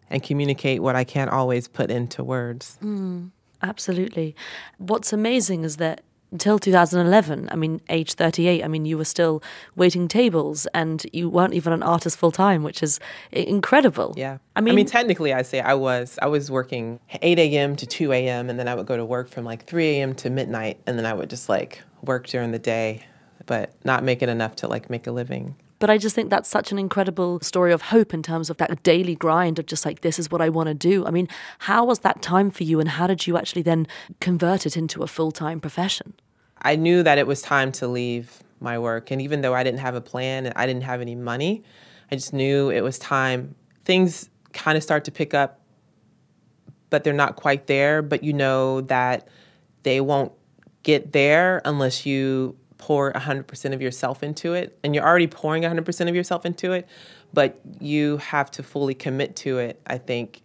[0.08, 2.78] and communicate what I can't always put into words.
[2.80, 3.32] Mm.
[3.62, 4.34] Absolutely.
[4.78, 9.42] What's amazing is that until 2011, I mean, age 38, I mean, you were still
[9.76, 12.98] waiting tables and you weren't even an artist full time, which is
[13.32, 14.12] incredible.
[14.16, 14.38] Yeah.
[14.56, 16.18] I mean, I mean, technically, I say I was.
[16.20, 17.76] I was working 8 a.m.
[17.76, 20.14] to 2 a.m., and then I would go to work from like 3 a.m.
[20.16, 23.06] to midnight, and then I would just like work during the day,
[23.46, 25.54] but not making enough to like make a living.
[25.78, 28.82] But I just think that's such an incredible story of hope in terms of that
[28.82, 31.04] daily grind of just like, this is what I want to do.
[31.06, 31.28] I mean,
[31.60, 33.86] how was that time for you and how did you actually then
[34.20, 36.14] convert it into a full time profession?
[36.62, 39.10] I knew that it was time to leave my work.
[39.10, 41.62] And even though I didn't have a plan and I didn't have any money,
[42.10, 43.54] I just knew it was time.
[43.84, 45.60] Things kind of start to pick up,
[46.88, 48.00] but they're not quite there.
[48.00, 49.28] But you know that
[49.82, 50.32] they won't
[50.82, 56.08] get there unless you pour 100% of yourself into it and you're already pouring 100%
[56.08, 56.86] of yourself into it
[57.32, 60.42] but you have to fully commit to it i think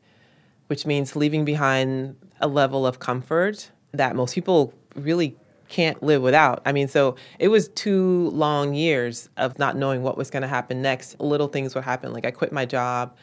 [0.67, 5.35] which means leaving behind a level of comfort that most people really
[5.67, 10.17] can't live without i mean so it was two long years of not knowing what
[10.17, 13.15] was going to happen next little things would happen like i quit my job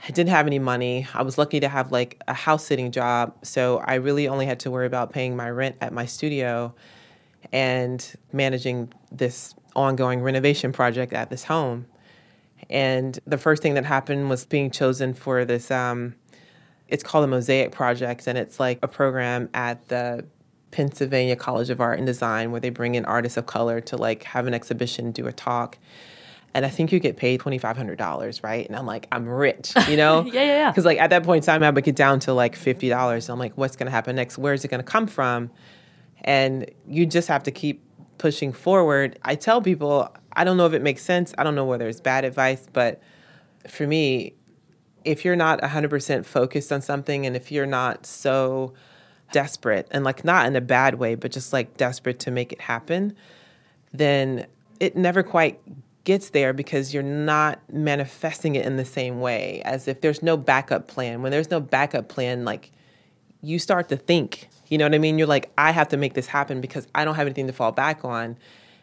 [0.00, 1.08] I didn't have any money.
[1.12, 3.34] I was lucky to have like a house sitting job.
[3.42, 6.72] So I really only had to worry about paying my rent at my studio
[7.52, 11.86] and managing this ongoing renovation project at this home.
[12.70, 15.70] And the first thing that happened was being chosen for this.
[15.70, 16.14] Um,
[16.88, 20.26] it's called the Mosaic Project, and it's like a program at the
[20.70, 24.24] Pennsylvania College of Art and Design where they bring in artists of color to like
[24.24, 25.78] have an exhibition, do a talk.
[26.54, 28.66] And I think you get paid twenty five hundred dollars, right?
[28.66, 30.24] And I'm like, I'm rich, you know?
[30.32, 30.70] yeah, yeah, yeah.
[30.70, 33.28] Because like at that point in time, I would get down to like fifty dollars.
[33.28, 34.38] I'm like, what's going to happen next?
[34.38, 35.50] Where's it going to come from?
[36.22, 37.82] And you just have to keep
[38.18, 39.18] pushing forward.
[39.22, 41.34] I tell people, I don't know if it makes sense.
[41.38, 43.00] I don't know whether it's bad advice, but
[43.68, 44.34] for me,
[45.04, 48.74] if you're not 100% focused on something and if you're not so
[49.32, 52.60] desperate and like not in a bad way, but just like desperate to make it
[52.60, 53.14] happen,
[53.92, 54.46] then
[54.80, 55.60] it never quite
[56.04, 60.36] gets there because you're not manifesting it in the same way as if there's no
[60.36, 61.22] backup plan.
[61.22, 62.72] When there's no backup plan, like
[63.42, 65.18] you start to think you know what I mean?
[65.18, 67.72] You're like, I have to make this happen because I don't have anything to fall
[67.72, 68.36] back on.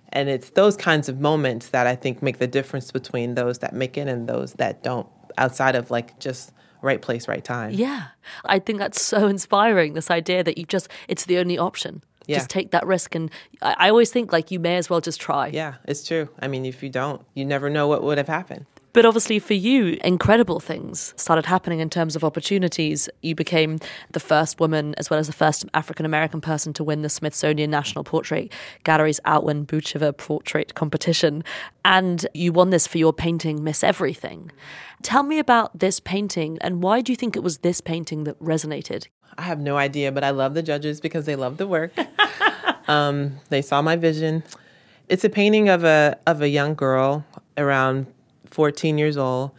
[0.10, 3.74] And it's those kinds of moments that I think make the difference between those that
[3.74, 7.72] make it and those that don't, outside of like just right place, right time.
[7.74, 8.08] Yeah.
[8.46, 12.04] I think that's so inspiring, this idea that you just, it's the only option.
[12.28, 12.38] Yeah.
[12.38, 13.16] Just take that risk.
[13.16, 13.30] And
[13.62, 15.48] I, I always think like you may as well just try.
[15.48, 16.30] Yeah, it's true.
[16.40, 18.66] I mean, if you don't, you never know what would have happened.
[18.96, 23.10] But obviously, for you, incredible things started happening in terms of opportunities.
[23.22, 23.78] You became
[24.14, 27.70] the first woman, as well as the first African American person, to win the Smithsonian
[27.70, 28.54] National Portrait
[28.86, 31.44] Gallery's Outwin Boochever Portrait Competition.
[31.84, 34.50] And you won this for your painting, Miss Everything.
[35.04, 38.40] Tell me about this painting and why do you think it was this painting that
[38.40, 39.08] resonated?
[39.38, 41.92] I have no idea, but I love the judges because they love the work.
[42.88, 44.42] um, they saw my vision.
[45.10, 47.26] It's a painting of a of a young girl
[47.58, 48.08] around
[48.56, 49.52] 14 years old.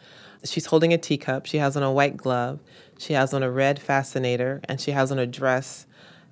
[0.43, 1.45] She's holding a teacup.
[1.45, 2.61] She has on a white glove.
[2.97, 5.87] She has on a red fascinator, and she has on a dress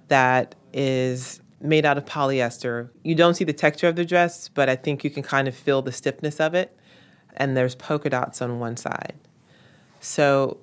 [0.08, 2.88] that is made out of polyester.
[3.02, 5.54] You don't see the texture of the dress, but I think you can kind of
[5.54, 6.74] feel the stiffness of it.
[7.36, 9.14] And there's polka dots on one side.
[10.00, 10.56] So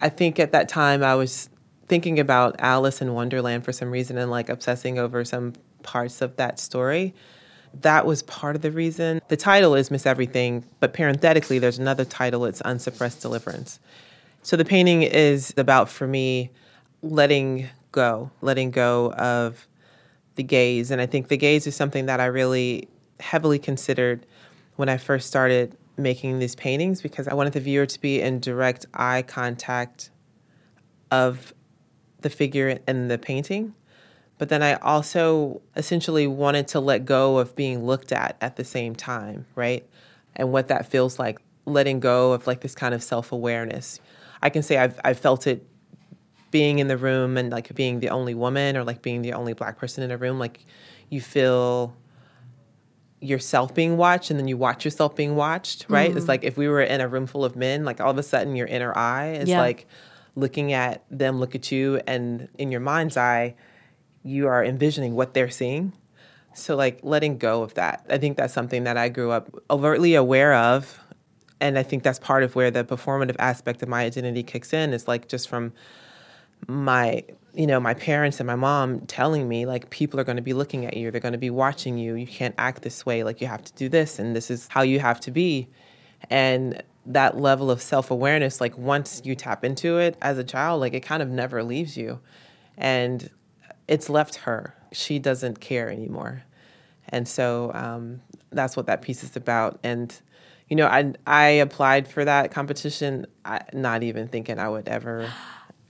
[0.00, 1.50] I think at that time I was
[1.88, 6.36] thinking about Alice in Wonderland for some reason and like obsessing over some parts of
[6.36, 7.14] that story.
[7.82, 9.20] That was part of the reason.
[9.28, 13.80] The title is Miss Everything, but parenthetically, there's another title, it's Unsuppressed Deliverance.
[14.42, 16.50] So the painting is about, for me,
[17.02, 19.66] letting go, letting go of
[20.36, 20.90] the gaze.
[20.90, 22.88] And I think the gaze is something that I really
[23.20, 24.24] heavily considered
[24.76, 28.40] when I first started making these paintings because I wanted the viewer to be in
[28.40, 30.10] direct eye contact
[31.10, 31.54] of
[32.20, 33.74] the figure in the painting.
[34.38, 38.64] But then I also essentially wanted to let go of being looked at at the
[38.64, 39.86] same time, right?
[40.34, 44.00] And what that feels like, letting go of like this kind of self awareness.
[44.42, 45.66] I can say I've, I've felt it
[46.50, 49.52] being in the room and like being the only woman or like being the only
[49.52, 50.38] black person in a room.
[50.38, 50.64] Like
[51.08, 51.96] you feel
[53.20, 56.08] yourself being watched and then you watch yourself being watched, right?
[56.10, 56.18] Mm-hmm.
[56.18, 58.22] It's like if we were in a room full of men, like all of a
[58.22, 59.60] sudden your inner eye is yeah.
[59.60, 59.86] like
[60.36, 63.54] looking at them look at you and in your mind's eye
[64.26, 65.92] you are envisioning what they're seeing.
[66.54, 68.04] So, like, letting go of that.
[68.08, 70.98] I think that's something that I grew up overtly aware of.
[71.60, 74.92] And I think that's part of where the performative aspect of my identity kicks in
[74.92, 75.72] is like just from
[76.66, 80.42] my, you know, my parents and my mom telling me, like, people are going to
[80.42, 82.14] be looking at you, they're going to be watching you.
[82.14, 83.22] You can't act this way.
[83.22, 85.68] Like, you have to do this, and this is how you have to be.
[86.30, 90.80] And that level of self awareness, like, once you tap into it as a child,
[90.80, 92.20] like, it kind of never leaves you.
[92.76, 93.30] And
[93.88, 94.74] it's left her.
[94.92, 96.42] She doesn't care anymore.
[97.08, 98.20] And so um,
[98.50, 99.78] that's what that piece is about.
[99.82, 100.18] And,
[100.68, 105.32] you know, I, I applied for that competition, I, not even thinking I would ever,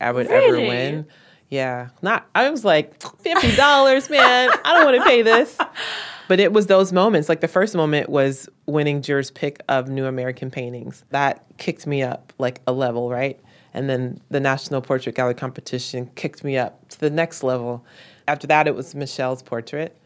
[0.01, 0.65] I would really?
[0.65, 1.07] ever win.
[1.49, 2.27] Yeah, not.
[2.35, 4.51] I was like fifty dollars, man.
[4.65, 5.57] I don't want to pay this.
[6.27, 7.29] But it was those moments.
[7.29, 11.05] Like the first moment was winning Juror's pick of New American Paintings.
[11.11, 13.39] That kicked me up like a level, right?
[13.77, 17.85] And then the National Portrait Gallery competition kicked me up to the next level.
[18.27, 20.01] After that, it was Michelle's portrait.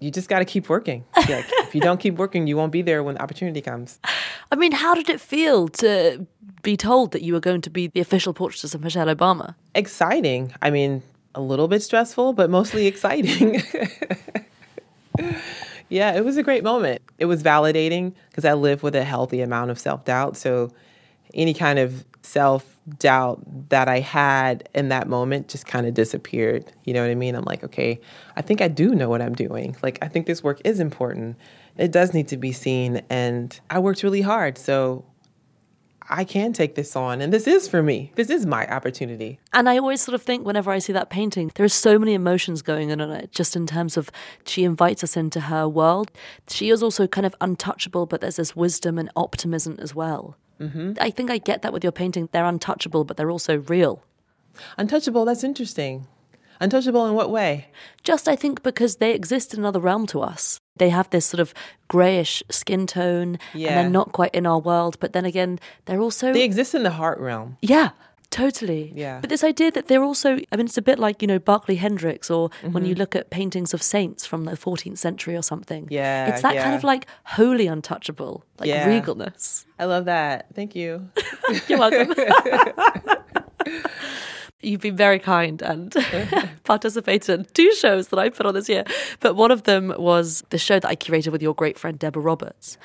[0.00, 1.04] You just got to keep working.
[1.14, 4.00] Like, if you don't keep working, you won't be there when the opportunity comes.
[4.50, 6.26] I mean, how did it feel to
[6.62, 9.54] be told that you were going to be the official portraitist of Michelle Obama?
[9.74, 10.54] Exciting.
[10.62, 11.02] I mean,
[11.34, 13.62] a little bit stressful, but mostly exciting.
[15.90, 17.02] yeah, it was a great moment.
[17.18, 20.38] It was validating because I live with a healthy amount of self doubt.
[20.38, 20.72] So
[21.34, 26.72] any kind of self doubt that I had in that moment just kind of disappeared.
[26.84, 27.34] You know what I mean?
[27.34, 28.00] I'm like, okay,
[28.36, 29.76] I think I do know what I'm doing.
[29.82, 31.36] Like, I think this work is important.
[31.76, 33.02] It does need to be seen.
[33.10, 34.56] And I worked really hard.
[34.58, 35.04] So
[36.08, 38.12] I can take this on, and this is for me.
[38.14, 39.40] This is my opportunity.
[39.52, 42.14] And I always sort of think, whenever I see that painting, there are so many
[42.14, 44.10] emotions going on in it, just in terms of
[44.44, 46.12] she invites us into her world.
[46.48, 50.36] She is also kind of untouchable, but there's this wisdom and optimism as well.
[50.60, 50.94] Mm-hmm.
[51.00, 52.28] I think I get that with your painting.
[52.32, 54.02] They're untouchable, but they're also real.
[54.78, 56.06] Untouchable, that's interesting.
[56.60, 57.68] Untouchable in what way?
[58.02, 60.58] Just, I think, because they exist in another realm to us.
[60.76, 61.52] They have this sort of
[61.88, 63.68] grayish skin tone, yeah.
[63.68, 64.96] and they're not quite in our world.
[65.00, 66.32] But then again, they're also.
[66.32, 67.58] They exist in the heart realm.
[67.60, 67.90] Yeah.
[68.30, 68.92] Totally.
[68.94, 69.20] Yeah.
[69.20, 71.76] But this idea that they're also, I mean, it's a bit like, you know, Barkley
[71.76, 72.72] Hendricks or mm-hmm.
[72.72, 73.00] when you mm-hmm.
[73.00, 75.88] look at paintings of saints from the 14th century or something.
[75.90, 76.28] Yeah.
[76.28, 76.64] It's that yeah.
[76.64, 78.88] kind of like wholly untouchable, like yeah.
[78.88, 79.64] regalness.
[79.78, 80.46] I love that.
[80.54, 81.08] Thank you.
[81.68, 82.14] You're welcome.
[84.62, 85.94] You've been very kind and
[86.64, 88.84] participated in two shows that I put on this year.
[89.20, 92.22] But one of them was the show that I curated with your great friend Deborah
[92.22, 92.78] Roberts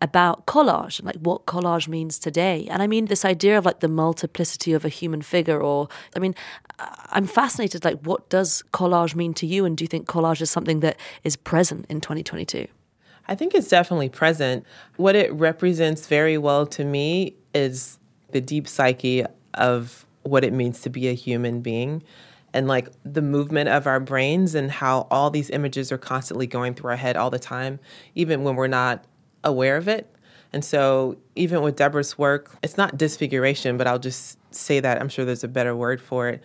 [0.00, 2.66] about collage and like what collage means today.
[2.70, 6.18] And I mean, this idea of like the multiplicity of a human figure, or I
[6.18, 6.34] mean,
[7.10, 7.84] I'm fascinated.
[7.84, 9.64] Like, what does collage mean to you?
[9.64, 12.66] And do you think collage is something that is present in 2022?
[13.28, 14.64] I think it's definitely present.
[14.96, 17.98] What it represents very well to me is
[18.30, 22.02] the deep psyche of what it means to be a human being
[22.54, 26.74] and like the movement of our brains and how all these images are constantly going
[26.74, 27.78] through our head all the time,
[28.14, 29.04] even when we're not
[29.44, 30.12] aware of it.
[30.52, 34.98] And so, even with Deborah's work, it's not disfiguration, but I'll just say that.
[35.00, 36.42] I'm sure there's a better word for it.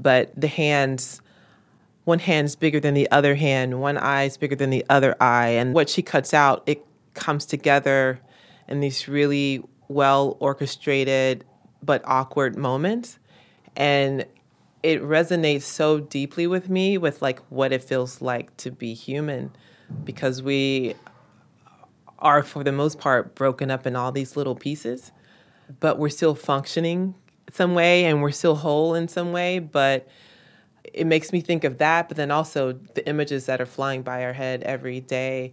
[0.00, 1.22] But the hands,
[2.04, 5.50] one hand's bigger than the other hand, one eye's bigger than the other eye.
[5.50, 8.20] And what she cuts out, it comes together
[8.66, 11.44] in these really well orchestrated
[11.82, 13.18] but awkward moments.
[13.76, 14.26] And
[14.82, 19.50] it resonates so deeply with me with like what it feels like to be human
[20.04, 20.94] because we
[22.18, 25.12] are for the most part broken up in all these little pieces
[25.80, 27.14] but we're still functioning
[27.52, 30.08] some way and we're still whole in some way but
[30.96, 34.24] it makes me think of that, but then also the images that are flying by
[34.24, 35.52] our head every day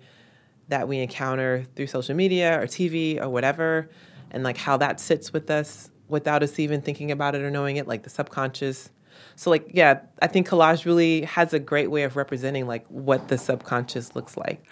[0.70, 3.90] that we encounter through social media or TV or whatever,
[4.32, 7.76] and like how that sits with us without us even thinking about it or knowing
[7.76, 8.90] it, like the subconscious.
[9.36, 13.28] So like yeah, I think collage really has a great way of representing like what
[13.28, 14.64] the subconscious looks like.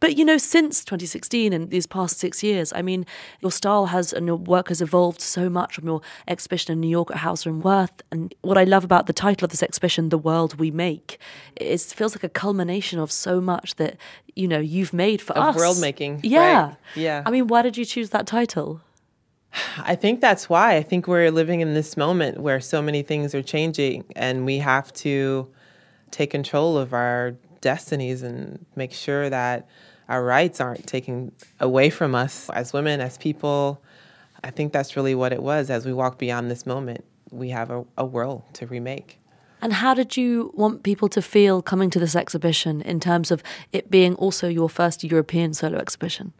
[0.00, 3.06] But you know, since 2016 and these past six years, I mean,
[3.40, 6.88] your style has and your work has evolved so much from your exhibition in New
[6.88, 8.02] York at Hauser and Wirth.
[8.10, 11.18] And what I love about the title of this exhibition, "The World We Make,"
[11.54, 13.96] it feels like a culmination of so much that
[14.34, 15.56] you know you've made for of us.
[15.56, 16.20] world making.
[16.24, 16.76] Yeah, right.
[16.96, 17.22] yeah.
[17.24, 18.80] I mean, why did you choose that title?
[19.78, 20.76] I think that's why.
[20.76, 24.58] I think we're living in this moment where so many things are changing and we
[24.58, 25.48] have to
[26.10, 29.68] take control of our destinies and make sure that
[30.08, 33.82] our rights aren't taken away from us as women, as people.
[34.44, 35.70] I think that's really what it was.
[35.70, 39.18] As we walk beyond this moment, we have a, a world to remake.
[39.62, 43.42] And how did you want people to feel coming to this exhibition in terms of
[43.72, 46.32] it being also your first European solo exhibition?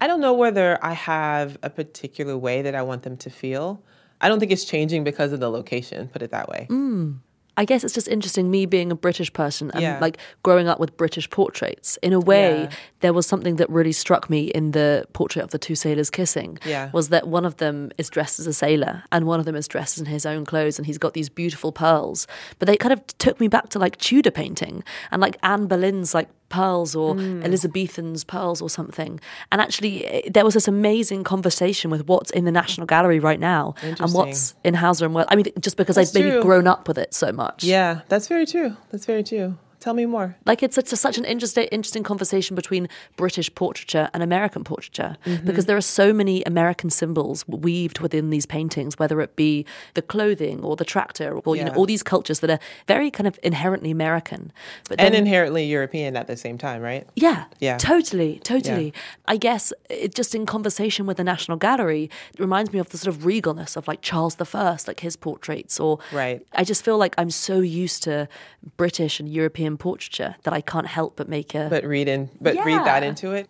[0.00, 3.82] I don't know whether I have a particular way that I want them to feel.
[4.20, 6.66] I don't think it's changing because of the location, put it that way.
[6.70, 7.18] Mm.
[7.56, 9.98] I guess it's just interesting me being a British person and Yeah.
[10.00, 11.98] like growing up with British portraits.
[12.02, 12.70] In a way, Yeah.
[13.00, 16.58] there was something that really struck me in the portrait of the two sailors kissing.
[16.64, 16.90] Yeah.
[16.92, 19.66] Was that one of them is dressed as a sailor and one of them is
[19.66, 22.28] dressed in his own clothes and he's got these beautiful pearls.
[22.60, 26.14] But they kind of took me back to like Tudor painting and like Anne Boleyn's
[26.14, 27.44] like pearls or Mm.
[27.44, 29.20] Elizabethan's pearls or something.
[29.52, 33.40] And actually, eh, there was this amazing conversation with what's in the National Gallery right
[33.40, 35.26] now and what's in Hauser and Wirth.
[35.30, 36.42] I mean, just because That's I've maybe true.
[36.42, 37.64] grown up with it so much.
[37.64, 38.76] Yeah, that's very true.
[38.90, 39.56] That's very true.
[39.80, 40.36] Tell me more.
[40.44, 45.46] Like it's such, such an interesting, interesting conversation between British portraiture and American portraiture Mm-hmm.
[45.46, 49.64] because there are so many American symbols weaved within these paintings, whether it be
[49.94, 53.26] the clothing or the tractor or you know all these cultures that are very kind
[53.26, 54.52] of inherently American,
[54.88, 57.06] but And then- inherently European at the same time, right?
[57.14, 57.76] yeah, Yeah.
[57.78, 58.92] totally, totally.
[59.26, 62.98] I guess it just in conversation with the National Gallery it reminds me of the
[62.98, 66.44] sort of regalness of like Charles the First, like his portraits, or Right.
[66.54, 68.28] I just feel like I'm so used to
[68.76, 72.54] British and European portraiture that I can't help but make a But read in, but
[72.64, 73.48] read that into it.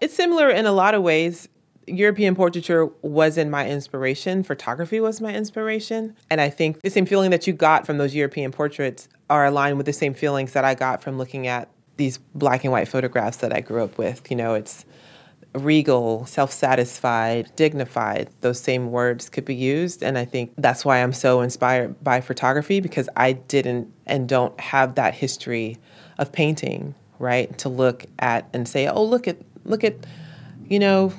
[0.00, 1.48] It's similar in a lot of ways.
[1.86, 4.42] European portraiture wasn't my inspiration.
[4.42, 6.16] Photography was my inspiration.
[6.30, 9.76] And I think the same feeling that you got from those European portraits are aligned
[9.76, 13.38] with the same feelings that I got from looking at these black and white photographs
[13.38, 14.30] that I grew up with.
[14.30, 14.84] You know, it's
[15.54, 18.28] regal, self satisfied, dignified.
[18.40, 20.02] Those same words could be used.
[20.02, 24.58] And I think that's why I'm so inspired by photography because I didn't and don't
[24.60, 25.78] have that history
[26.18, 27.56] of painting, right?
[27.58, 29.94] To look at and say, oh, look at, look at,
[30.68, 31.12] you know,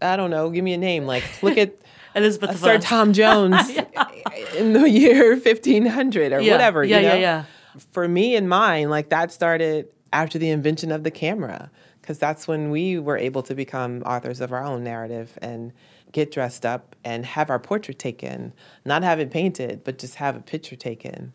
[0.00, 1.06] I don't know, give me a name.
[1.06, 1.74] Like, look at
[2.14, 3.70] Elizabeth the Sir Tom Jones
[4.56, 6.52] in the year 1500 or Yeah.
[6.52, 6.84] whatever.
[6.84, 7.44] Yeah, you yeah, yeah.
[7.92, 11.70] For me and mine, like that started after the invention of the camera,
[12.02, 15.72] because that's when we were able to become authors of our own narrative and
[16.12, 18.52] get dressed up and have our portrait taken,
[18.84, 21.32] not have it painted, but just have a picture taken.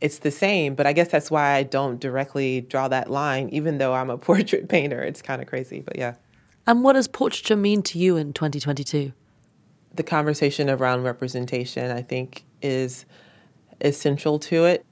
[0.00, 3.76] It's the same, but I guess that's why I don't directly draw that line, even
[3.76, 5.02] though I'm a portrait painter.
[5.02, 6.14] It's kind of crazy, but yeah.
[6.66, 9.12] And what does portraiture mean to you in 2022?
[9.96, 13.04] the conversation around representation, I think, is
[13.80, 14.84] essential to it.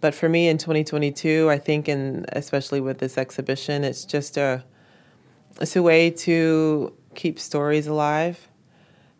[0.00, 4.64] But for me in 2022, I think, and especially with this exhibition, it's just a
[5.60, 8.48] it's a way to keep stories alive.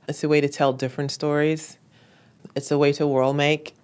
[0.09, 1.79] It's a way to tell different stories.
[2.55, 3.75] It's a way to world make.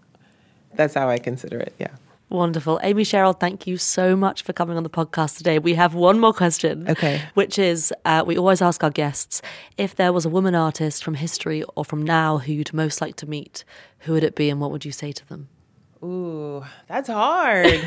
[0.75, 1.75] That's how I consider it.
[1.79, 1.91] Yeah.
[2.29, 2.81] Wonderful.
[2.83, 5.59] Amy Sherald, thank you so much for coming on the podcast today.
[5.59, 6.89] We have one more question.
[6.89, 7.21] Okay.
[7.35, 9.43] Which is uh, we always ask our guests
[9.77, 13.17] if there was a woman artist from history or from now who you'd most like
[13.17, 13.65] to meet,
[14.01, 15.49] who would it be and what would you say to them?
[16.03, 17.81] Ooh, that's hard.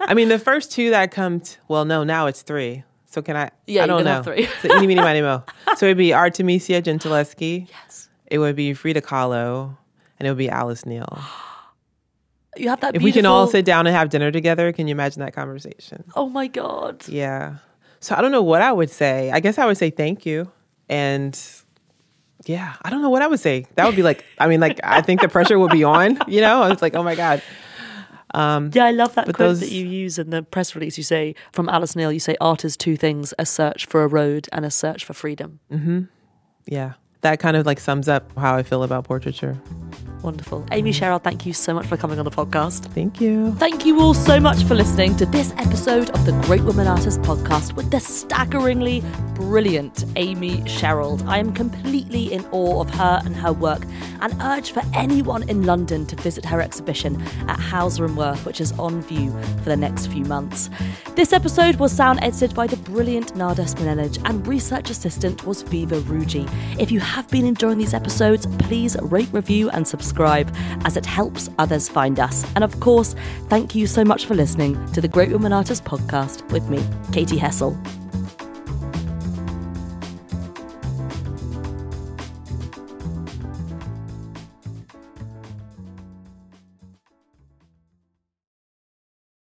[0.00, 2.84] I mean, the first two that come, t- well, no, now it's three.
[3.06, 3.50] So can I?
[3.66, 4.22] Yeah, I don't know.
[4.22, 4.46] three.
[4.62, 5.42] so meeny, miny, mo.
[5.76, 7.68] So it'd be Artemisia Gentileschi.
[7.68, 8.08] Yes.
[8.26, 9.76] It would be Frida Kahlo,
[10.18, 11.18] and it would be Alice Neel.
[12.58, 14.92] You have that If we can all sit down and have dinner together, can you
[14.92, 16.04] imagine that conversation?
[16.16, 17.06] Oh my God.
[17.06, 17.56] Yeah.
[18.00, 19.30] So I don't know what I would say.
[19.30, 20.50] I guess I would say thank you,
[20.88, 21.38] and
[22.44, 23.66] yeah, I don't know what I would say.
[23.76, 26.18] That would be like, I mean, like I think the pressure would be on.
[26.28, 27.42] You know, I was like, oh my god.
[28.34, 30.98] Um, Yeah, I love that quote those- that you use in the press release.
[30.98, 34.08] You say, from Alice Neel, you say, art is two things a search for a
[34.08, 35.60] road and a search for freedom.
[35.72, 36.00] Mm-hmm.
[36.66, 39.56] Yeah, that kind of like sums up how I feel about portraiture.
[40.22, 40.66] Wonderful.
[40.72, 40.94] Amy mm.
[40.94, 42.86] Sherald, thank you so much for coming on the podcast.
[42.92, 43.52] Thank you.
[43.54, 47.18] Thank you all so much for listening to this episode of the Great Women Artists
[47.26, 49.02] podcast with the staggeringly
[49.34, 51.26] brilliant Amy Sherald.
[51.26, 53.84] I am completely in awe of her and her work
[54.20, 58.60] and urge for anyone in London to visit her exhibition at Hauser and Wirth, which
[58.60, 60.70] is on view for the next few months.
[61.14, 66.00] This episode was sound edited by the brilliant Nada Spinellig and research assistant was Viva
[66.00, 66.48] Ruji.
[66.78, 70.54] If you have been enjoying these episodes, please rate, review, and subscribe
[70.84, 72.44] as it helps others find us.
[72.54, 73.14] And of course,
[73.48, 77.36] thank you so much for listening to the Great Women Artists podcast with me, Katy
[77.36, 77.76] Hessel.